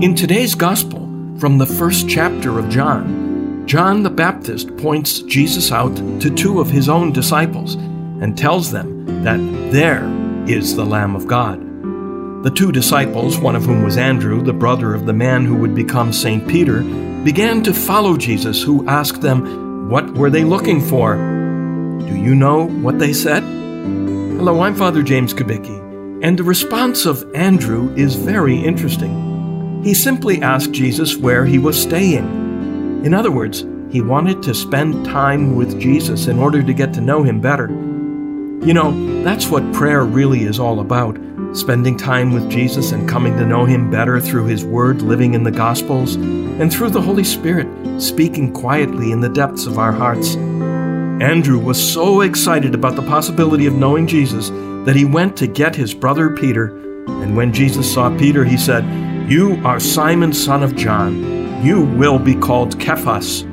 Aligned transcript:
In 0.00 0.14
today's 0.14 0.54
gospel, 0.54 1.00
from 1.40 1.58
the 1.58 1.66
first 1.66 2.08
chapter 2.08 2.60
of 2.60 2.68
John, 2.68 3.66
John 3.66 4.04
the 4.04 4.10
Baptist 4.10 4.76
points 4.76 5.22
Jesus 5.22 5.72
out 5.72 5.96
to 6.20 6.32
two 6.32 6.60
of 6.60 6.70
his 6.70 6.88
own 6.88 7.12
disciples 7.12 7.74
and 7.74 8.38
tells 8.38 8.70
them 8.70 9.24
that 9.24 9.40
there 9.72 10.04
is 10.48 10.76
the 10.76 10.84
Lamb 10.84 11.16
of 11.16 11.26
God. 11.26 11.58
The 12.44 12.52
two 12.54 12.70
disciples, 12.70 13.40
one 13.40 13.56
of 13.56 13.64
whom 13.64 13.82
was 13.82 13.96
Andrew, 13.96 14.40
the 14.40 14.52
brother 14.52 14.94
of 14.94 15.04
the 15.04 15.12
man 15.12 15.44
who 15.44 15.56
would 15.56 15.74
become 15.74 16.12
St. 16.12 16.46
Peter, 16.46 16.82
began 17.24 17.64
to 17.64 17.74
follow 17.74 18.16
Jesus, 18.16 18.62
who 18.62 18.86
asked 18.86 19.20
them, 19.20 19.90
What 19.90 20.14
were 20.14 20.30
they 20.30 20.44
looking 20.44 20.80
for? 20.80 21.16
Do 21.16 22.16
you 22.16 22.36
know 22.36 22.68
what 22.68 23.00
they 23.00 23.12
said? 23.12 23.42
Hello, 23.42 24.60
I'm 24.60 24.76
Father 24.76 25.02
James 25.02 25.34
Kubicki, 25.34 26.22
and 26.22 26.38
the 26.38 26.44
response 26.44 27.04
of 27.04 27.28
Andrew 27.34 27.92
is 27.96 28.14
very 28.14 28.56
interesting. 28.56 29.27
He 29.82 29.94
simply 29.94 30.42
asked 30.42 30.72
Jesus 30.72 31.16
where 31.16 31.44
he 31.44 31.58
was 31.58 31.80
staying. 31.80 33.04
In 33.04 33.14
other 33.14 33.30
words, 33.30 33.64
he 33.90 34.02
wanted 34.02 34.42
to 34.42 34.54
spend 34.54 35.06
time 35.06 35.56
with 35.56 35.80
Jesus 35.80 36.26
in 36.26 36.38
order 36.38 36.62
to 36.62 36.74
get 36.74 36.92
to 36.94 37.00
know 37.00 37.22
him 37.22 37.40
better. 37.40 37.68
You 37.68 38.74
know, 38.74 39.22
that's 39.22 39.48
what 39.48 39.72
prayer 39.72 40.04
really 40.04 40.42
is 40.42 40.58
all 40.58 40.80
about 40.80 41.16
spending 41.52 41.96
time 41.96 42.32
with 42.32 42.50
Jesus 42.50 42.92
and 42.92 43.08
coming 43.08 43.36
to 43.36 43.46
know 43.46 43.64
Him 43.64 43.90
better 43.90 44.20
through 44.20 44.46
His 44.46 44.64
Word 44.64 45.02
living 45.02 45.34
in 45.34 45.42
the 45.42 45.50
Gospels, 45.50 46.14
and 46.14 46.72
through 46.72 46.90
the 46.90 47.00
Holy 47.00 47.24
Spirit 47.24 47.66
speaking 48.00 48.52
quietly 48.52 49.12
in 49.12 49.20
the 49.20 49.28
depths 49.28 49.66
of 49.66 49.78
our 49.78 49.92
hearts. 49.92 50.36
Andrew 50.36 51.58
was 51.58 51.92
so 51.92 52.20
excited 52.20 52.74
about 52.74 52.96
the 52.96 53.02
possibility 53.02 53.66
of 53.66 53.74
knowing 53.74 54.06
Jesus 54.06 54.50
that 54.84 54.96
he 54.96 55.04
went 55.04 55.36
to 55.36 55.46
get 55.46 55.74
his 55.74 55.94
brother 55.94 56.30
Peter. 56.30 56.76
And 57.06 57.36
when 57.36 57.52
Jesus 57.52 57.92
saw 57.92 58.16
Peter, 58.16 58.44
he 58.44 58.56
said, 58.56 58.84
You 59.28 59.60
are 59.62 59.78
Simon, 59.78 60.32
son 60.32 60.62
of 60.62 60.74
John. 60.74 61.62
You 61.62 61.82
will 61.82 62.18
be 62.18 62.34
called 62.34 62.80
Cephas. 62.80 63.44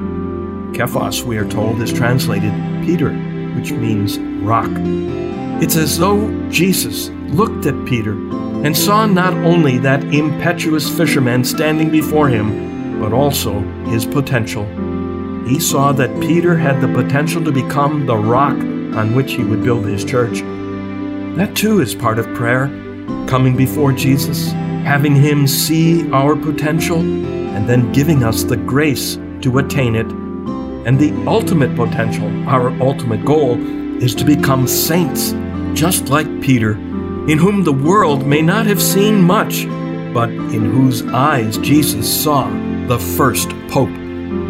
Cephas, 0.73 1.21
we 1.23 1.37
are 1.37 1.49
told, 1.49 1.81
is 1.81 1.91
translated 1.91 2.53
Peter, 2.85 3.11
which 3.57 3.73
means 3.73 4.17
rock. 4.17 4.71
It's 5.61 5.75
as 5.75 5.97
though 5.97 6.31
Jesus 6.49 7.09
looked 7.27 7.65
at 7.65 7.85
Peter 7.85 8.13
and 8.63 8.75
saw 8.75 9.05
not 9.05 9.33
only 9.33 9.77
that 9.79 10.01
impetuous 10.13 10.89
fisherman 10.89 11.43
standing 11.43 11.89
before 11.89 12.29
him, 12.29 13.01
but 13.01 13.11
also 13.11 13.59
his 13.89 14.05
potential. 14.05 14.63
He 15.45 15.59
saw 15.59 15.91
that 15.91 16.21
Peter 16.21 16.55
had 16.55 16.79
the 16.79 16.93
potential 16.93 17.43
to 17.43 17.51
become 17.51 18.05
the 18.05 18.15
rock 18.15 18.55
on 18.55 19.13
which 19.13 19.33
he 19.33 19.43
would 19.43 19.61
build 19.61 19.85
his 19.85 20.05
church. 20.05 20.39
That 21.35 21.53
too 21.53 21.81
is 21.81 21.93
part 21.93 22.17
of 22.17 22.33
prayer, 22.33 22.67
coming 23.27 23.57
before 23.57 23.91
Jesus, 23.91 24.53
having 24.85 25.15
him 25.15 25.47
see 25.47 26.09
our 26.11 26.35
potential, 26.35 26.99
and 26.99 27.67
then 27.67 27.91
giving 27.91 28.23
us 28.23 28.43
the 28.43 28.55
grace 28.55 29.17
to 29.41 29.57
attain 29.57 29.95
it. 29.95 30.05
And 30.85 30.99
the 30.99 31.11
ultimate 31.25 31.75
potential, 31.75 32.27
our 32.47 32.69
ultimate 32.81 33.25
goal, 33.25 33.57
is 34.01 34.13
to 34.15 34.23
become 34.23 34.67
saints, 34.67 35.33
just 35.73 36.09
like 36.09 36.27
Peter, 36.39 36.73
in 37.27 37.39
whom 37.39 37.63
the 37.63 37.73
world 37.73 38.27
may 38.27 38.43
not 38.43 38.67
have 38.67 38.81
seen 38.81 39.21
much, 39.21 39.65
but 40.13 40.29
in 40.29 40.71
whose 40.71 41.03
eyes 41.07 41.57
Jesus 41.57 42.23
saw 42.23 42.47
the 42.87 42.99
first 42.99 43.49
Pope. 43.67 43.89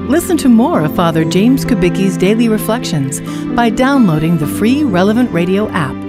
Listen 0.09 0.36
to 0.38 0.50
more 0.50 0.81
of 0.81 0.95
Father 0.95 1.23
James 1.23 1.63
Kubicki's 1.63 2.17
daily 2.17 2.50
reflections 2.50 3.22
by 3.56 3.69
downloading 3.69 4.38
the 4.38 4.47
free 4.47 4.83
Relevant 4.83 5.31
Radio 5.31 5.69
app 5.69 6.05